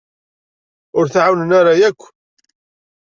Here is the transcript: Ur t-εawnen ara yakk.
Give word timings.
Ur 0.97 1.05
t-εawnen 1.07 1.51
ara 1.59 1.73
yakk. 1.79 2.01